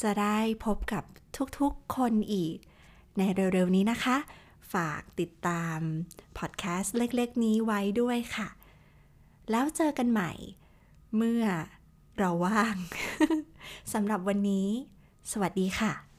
[0.03, 1.05] จะได้พบกับ
[1.59, 2.57] ทุกๆคนอีก
[3.19, 4.17] ในเร็วๆนี้นะคะ
[4.73, 5.79] ฝากติดตาม
[6.39, 8.49] พอดแคสต์เล็กๆ นี้ไว้ด้วยค่ะ
[9.51, 10.33] แล้วเจอกันใหม่
[11.17, 11.45] เมื่อ
[12.19, 12.77] เราว่าง
[13.93, 14.69] สำหรับวันนี้
[15.33, 16.12] สวัสดีค่ะ